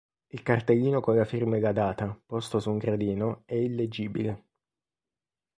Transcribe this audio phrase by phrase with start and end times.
[0.29, 4.45] Il cartellino con la firma e la data, posto su un gradino, è illeggibile.